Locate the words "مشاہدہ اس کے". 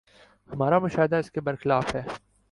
0.79-1.41